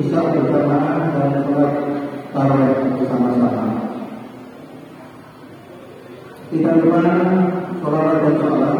isya 0.00 0.20
berjamaah 0.32 1.12
dan 1.12 1.30
sholat 1.44 1.72
bersama-sama. 2.96 3.64
Kita 6.48 6.70
lupa 6.80 7.00
sholat 7.80 8.06
dan 8.22 8.34
salam 8.40 8.78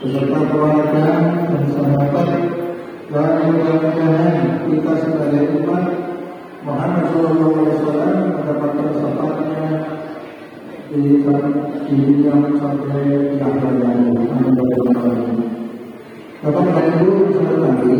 beserta 0.00 0.38
keluarga 0.48 1.04
dan 1.44 1.64
sahabat. 1.76 2.28
Dan 3.10 3.52
kita 4.70 4.92
sebagai 5.02 5.44
umat 5.60 5.84
Muhammad 6.62 7.04
Shallallahu 7.10 7.52
Alaihi 7.58 7.74
Wasallam 7.74 8.19
di 11.90 11.98
dunia 11.98 12.38
sampai 12.54 13.02
di 13.02 13.42
akhir 13.42 13.74
hayat. 13.82 14.14
Bapak 16.40 16.66
dan 16.70 17.02
Ibu 17.02 17.34
sekali 17.34 17.98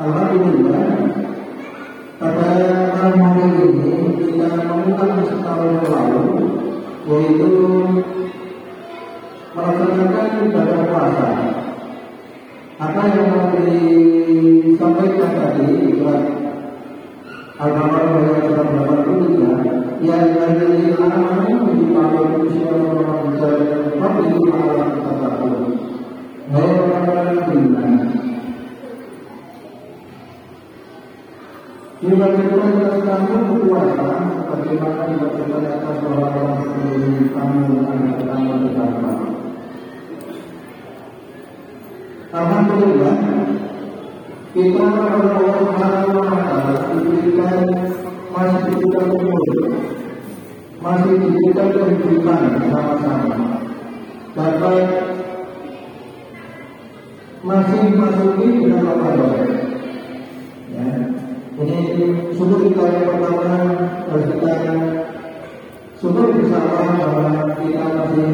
Alhamdulillah 0.00 0.88
pada 2.16 2.48
malam 2.96 3.20
hari 3.20 3.68
ini 3.68 3.92
kita 4.16 4.48
mengulang 4.64 5.28
setahun 5.28 5.68
yang 5.76 5.92
lalu 5.92 6.24
yaitu 7.04 7.52
melaksanakan 9.52 10.40
ibadah 10.48 10.80
puasa 10.88 11.28
apa 12.80 13.00
yang 13.12 13.28
mau 13.28 13.52
disampaikan 13.60 15.32
tadi 15.36 16.00
surat 16.00 16.24
Al-Baqarah 17.60 18.24
ayat 18.24 18.56
183 18.56 20.08
ya 20.08 20.16
masih 50.80 51.12
diberikan 51.20 51.68
kehidupan 51.76 52.40
sama-sama 52.72 53.69
dapat 54.36 54.84
masih 57.40 57.82
masuki 57.96 58.46
bulan 58.60 58.82
Ramadan 58.84 59.34
ya 60.70 60.86
ini 61.60 61.78
sungguh 62.36 62.70
kita 62.70 62.84
yang 62.88 63.06
pertama 63.20 63.56
harus 64.08 64.26
kita 64.32 64.52
syukur 66.00 66.32
bersama 66.32 66.96
bahwa 66.96 67.52
kita 67.60 67.84
masih 67.92 68.28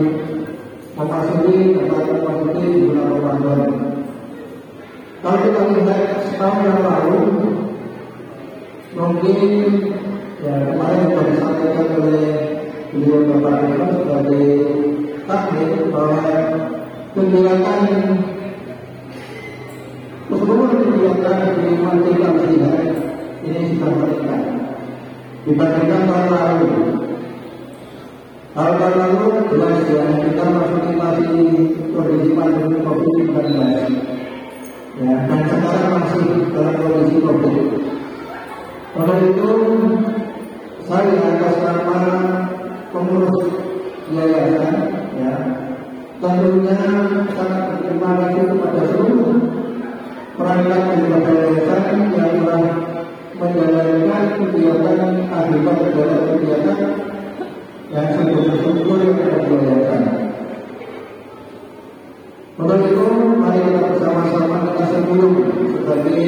memasuki 0.95 1.75
atau 1.83 1.99
memasuki 2.15 2.67
bulan 2.87 3.07
Ramadan. 3.11 3.61
Kalau 5.19 5.39
kita 5.43 5.63
lihat 5.75 6.03
setahun 6.31 6.63
yang 6.63 6.81
lalu, 6.87 7.21
mungkin 8.95 9.39
ya 10.39 10.55
kemarin 10.71 11.03
sudah 11.11 11.25
disampaikan 11.27 11.87
oleh 11.99 12.27
beliau 12.95 13.19
Bapak 13.35 13.57
Ibu 13.67 13.85
sebagai 13.99 14.47
bahwa 15.97 16.29
kegiatan 17.17 17.81
keseluruhan 20.29 20.77
kegiatan 20.77 21.39
di 21.57 21.73
kita 21.81 22.29
melihat 22.37 22.85
ini 23.41 23.61
sudah 23.73 23.91
meningkat 23.97 24.43
dibandingkan 25.49 26.03
tahun 26.05 26.29
lalu. 26.29 26.69
Tahun 28.53 28.93
lalu 28.93 29.25
jelas 29.49 29.79
ya 29.89 30.05
kita 30.21 30.45
masih 30.53 30.93
masih 31.01 31.33
kondisi 31.97 32.29
pandemi 32.37 32.77
COVID-19 32.85 33.57
ya, 35.01 35.13
dan 35.29 35.41
sekarang 35.49 35.93
masih 35.97 36.25
dalam 36.53 36.75
kondisi 36.77 37.19
COVID. 37.25 37.57
Oleh 38.97 39.19
itu, 39.29 39.49
saya 40.89 41.21
atas 41.21 41.57
nama 41.61 42.01
pengurus 42.89 43.45
yayasan, 44.09 44.73
ya, 44.73 44.96
tentunya 46.17 46.75
sangat 47.37 47.63
berterima 47.69 48.11
kasih 48.17 48.45
kepada 48.49 48.81
seluruh 48.89 49.37
perangkat 50.37 50.83
daripada 50.97 51.33
yayasan 51.45 51.99
yang 52.13 52.31
telah 52.41 52.65
menjalankan 53.37 54.25
kegiatan 54.41 55.01
akibat 55.29 55.77
kegiatan 55.77 56.23
kegiatan 56.25 56.79
yang 57.93 58.09
sungguh-sungguh 58.17 58.97
yang 59.05 59.19
ada 59.21 59.39
di. 59.45 60.01
Untuk 62.57 62.81
itu, 62.89 63.07
mari 63.37 63.61
kita 63.61 63.81
bersama-sama 63.85 64.57
kita 64.65 64.85
sebelum 64.89 65.33
sebagai 65.77 66.25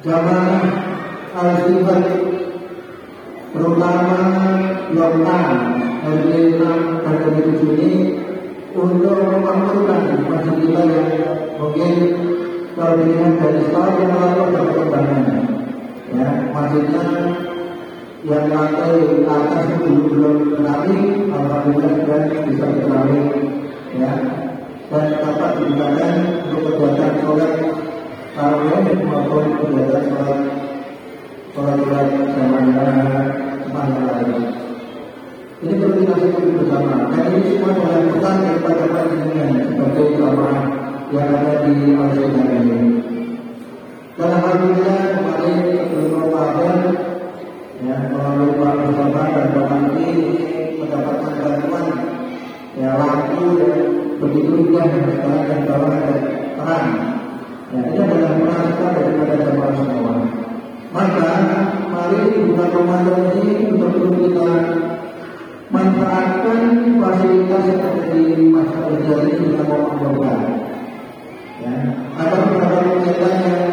jamaah 0.00 0.64
al-istighfar 1.36 2.00
terutama 3.52 4.20
Yordan 4.96 5.81
dari 6.02 6.58
6 6.58 7.06
dan 7.06 7.14
dari 7.22 7.40
7 7.46 7.78
ini 7.78 8.00
untuk 8.74 9.16
memakmurkan 9.22 10.00
masjid 10.26 10.54
kita 10.58 10.82
yang 10.82 11.10
mungkin 11.62 11.94
kalau 12.74 12.98
dari 12.98 13.60
setahun 13.62 13.94
yang 14.02 14.12
lalu 14.18 14.42
ada 14.42 14.60
perkembangan 14.66 15.22
ya 16.10 16.28
masjidnya 16.50 17.04
yang 18.22 18.46
lantai 18.50 18.98
atas 19.26 19.66
itu 19.78 19.92
belum 20.10 20.36
kenali 20.54 20.98
alhamdulillah 21.30 22.22
dan 22.30 22.42
bisa 22.50 22.66
kenali 22.66 23.20
ya 23.98 24.12
dan 24.90 25.06
dapat 25.22 25.50
digunakan 25.58 26.14
untuk 26.50 26.74
kegiatan 26.82 27.12
sholat 27.22 27.52
tarawih 28.34 28.98
maupun 29.06 29.44
kegiatan 29.58 30.04
sholat 30.10 30.40
sholat 31.54 32.08
zaman 32.34 32.66
mana 33.72 33.98
lain. 34.06 34.61
Ini 35.62 35.78
perlu 35.78 35.94
kita 36.02 36.14
sebut 36.18 36.58
bersama. 36.58 37.06
Dan 37.14 37.38
ini 37.38 37.54
semua 37.54 37.70
adalah 37.70 38.02
pesan 38.10 38.34
daripada 38.42 38.84
panjenengan 38.90 39.50
sebagai 39.62 40.06
ulama 40.18 40.50
yang 41.14 41.30
ada 41.30 41.54
di 41.62 41.74
Al-Zaitun 41.94 42.46
ini. 42.50 42.78
Dan 44.18 44.28
alhamdulillah 44.42 44.98
kemarin 45.22 45.54
sebelum 45.62 46.10
Ramadan 46.18 46.78
ya 47.78 47.96
melalui 48.10 48.50
Pak 48.58 48.74
Mustafa 48.74 49.22
dan 49.22 49.46
Pak 49.54 49.66
Nanti 49.70 50.10
mendapatkan 50.82 51.32
bantuan 51.38 51.86
ya 52.74 52.90
waktu 52.98 53.42
dan 53.54 53.78
begitu 54.18 54.52
indah 54.66 54.86
sekarang 54.90 55.42
dan 55.46 55.60
bawah 55.62 55.94
ada. 55.94 56.16
Ya 57.70 57.80
ini 57.86 57.98
adalah 58.02 58.34
kita 58.66 58.86
daripada 58.98 59.34
jemaah 59.46 59.72
semua. 59.78 60.14
Maka 60.90 61.30
mari 61.86 62.20
bukan 62.50 62.68
Ramadan 62.74 63.20
ini 63.38 63.54
untuk 67.82 68.04
kita 68.10 68.42
masa 68.50 68.78
kerja 68.90 69.14
ini 69.22 69.46
kita 69.52 69.62
mau 69.66 69.94
melakukan. 69.94 70.38
Ya, 71.62 71.74
ada 72.18 72.36
beberapa 72.42 72.78
kegiatan 72.90 73.34
yang 73.46 73.64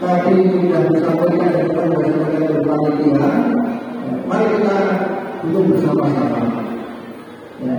tadi 0.00 0.34
sudah 0.48 0.80
disampaikan 0.88 1.50
kepada 1.52 1.86
masyarakat 1.92 2.60
panitia. 2.64 3.30
Mari 4.24 4.46
kita 4.56 4.76
duduk 5.44 5.64
bersama-sama. 5.76 6.40
Ya, 7.60 7.76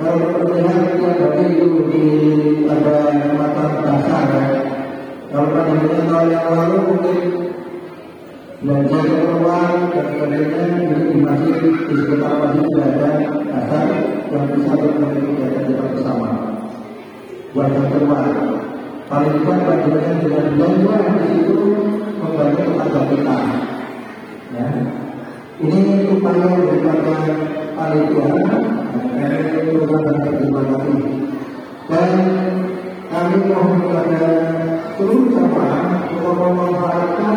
kalau 0.00 0.26
terlihat 0.34 0.80
yang 0.98 1.14
tadi 1.14 1.44
itu 1.54 1.68
di 1.94 2.04
ada 2.66 2.96
mata 3.38 3.64
dasar 3.86 4.24
ya. 4.34 4.46
Kalau 5.30 5.46
pada 5.54 5.74
tahun 5.78 6.26
yang 6.34 6.46
lalu 6.50 6.76
mungkin 6.90 7.18
belajar 8.60 9.08
dan 9.88 10.04
sebagainya 10.12 10.64
di 11.08 11.16
masjid 11.24 11.56
di 11.64 11.94
sekitar 11.96 12.32
masjid 12.44 12.60
sudah 12.68 12.88
ada 12.92 13.10
asal 13.56 13.88
yang 14.28 14.44
bisa 14.52 14.72
bermain 14.76 15.16
kegiatan 15.16 15.80
bersama 15.80 16.28
buat 17.56 17.72
keluar 17.72 18.26
paling 19.08 19.36
tidak 19.40 19.58
bagaimana 19.64 20.12
dengan 20.20 20.44
belanja 20.52 20.96
di 21.08 21.24
situ 21.32 21.56
kita 22.20 23.36
ini 25.60 25.82
upaya 26.12 26.48
daripada 26.52 27.16
panitia 27.72 28.28
dari 29.16 29.44
perusahaan 29.72 30.20
terima 30.36 30.62
kasih 30.68 31.02
dan 31.88 32.12
kami 33.08 33.36
mohon 33.48 33.72
kepada 33.88 34.32
seluruh 35.00 35.24
jamaah 35.32 35.84
untuk 36.12 36.34
memanfaatkan 36.36 37.36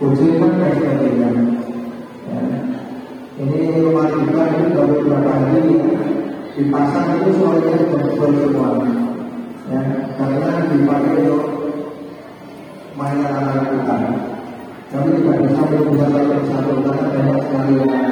Ujian 0.00 0.40
dan 0.40 0.72
sebagainya 0.80 1.28
ya. 2.24 2.40
Ini 3.36 3.84
rumah 3.84 4.08
kita 4.08 4.42
ini 4.48 4.72
baru 4.72 4.94
beberapa 4.96 5.28
hari. 5.28 5.60
Di 6.56 6.62
pasar 6.72 7.20
itu 7.20 7.30
soalnya 7.36 7.72
sudah 7.84 8.02
jual 8.08 8.30
semua 8.32 8.68
ya. 9.68 9.80
Karena 10.16 10.48
dipakai 10.72 11.12
untuk 11.20 11.44
mainan 12.96 13.32
anak 13.44 13.64
kita 13.68 13.96
Kami 14.88 15.10
tidak 15.20 15.36
bisa 15.44 15.62
bisa 15.68 16.06
satu 16.08 16.34
satu 16.48 16.72
karena 16.80 17.04
banyak 17.12 17.38
sekali 17.44 17.74
yang 17.84 18.08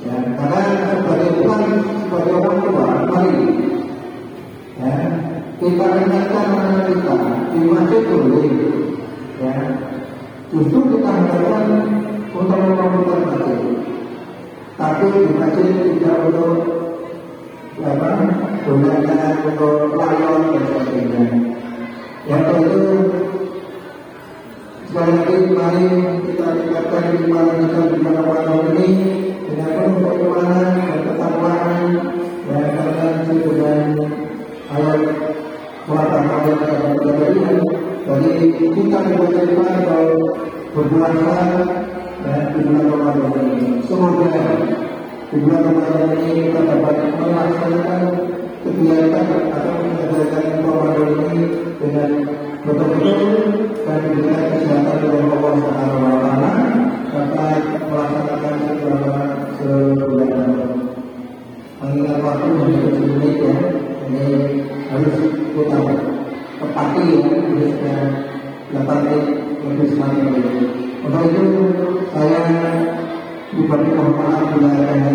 Ya, 0.00 0.16
karena 0.16 0.60
sebagai 0.96 1.28
Tuhan, 1.38 1.62
sebagai 1.84 2.32
orang 2.40 2.58
tua, 2.64 2.88
mari 3.04 3.36
ya, 4.80 4.92
kita 5.60 5.86
ingatkan 5.92 6.46
anak 6.56 6.82
kita 6.88 7.16
di 7.52 7.60
masjid 7.68 8.02
boleh 8.08 8.48
ya 9.44 9.52
justru 10.50 10.80
kita 10.82 11.10
harapkan 11.10 11.66
membangun 12.34 13.06
masjid 13.22 13.60
tapi 14.80 15.04
di 15.12 15.22
masjid 15.36 15.66
tidak 15.76 16.16
untuk 16.26 16.54
apa 17.80 18.10
gunakan 18.64 19.34
untuk 19.44 19.74
layon 19.96 20.40
dan 20.52 20.62
sebagainya. 20.68 21.24
Yang 22.28 22.44
itu 22.60 22.84
sekali 24.90 25.12
lagi 25.16 25.36
mari 25.54 25.86
kita 26.28 26.46
tingkatkan 26.60 27.04
iman 27.24 27.46
kita 27.56 27.80
di 27.88 27.98
mana 28.04 28.20
ini 28.74 28.88
berpuasa 41.00 41.64
dan 42.20 42.52
di 42.52 42.60
bulan 42.68 42.86
Ramadan 42.92 43.46
ini. 43.56 43.68
Semoga 43.88 44.28
di 45.32 45.36
bulan 45.40 45.62
Ramadan 45.64 46.08
ini 46.20 46.32
kita 46.44 46.60
dapat 46.60 46.96
melaksanakan 47.16 48.02
kegiatan 48.60 49.26
atau 49.48 49.72
mengerjakan 49.80 50.44
Ramadan 50.60 51.08
ini 51.24 51.42
dengan 51.80 52.10
betul-betul 52.60 53.20
dan 53.88 53.96
diberikan 54.04 54.44
kesehatan 54.52 54.96
oleh 55.00 55.24
Allah 55.32 55.52
Subhanahu 55.56 56.04
wa 56.04 56.18
taala 56.20 56.52
serta 57.10 57.46
melaksanakan 57.88 58.54
segala 58.60 59.22
sebulan 59.56 60.48
mengingat 61.80 62.18
waktu 62.20 62.48
yang 62.60 62.96
menit 63.08 63.34
ya 63.40 63.54
ini 64.04 64.24
harus 64.92 65.18
kita 65.56 65.80
tepati 66.60 67.02
ya 67.08 67.20
harusnya 67.24 67.96
dapat 68.70 69.00
lebih 69.64 69.86
semakin 69.90 70.79
Untuk 71.00 71.32
itu 71.32 71.44
saya 72.12 72.44
diberi 73.56 73.88
mohon 73.96 74.12
maaf 74.20 75.09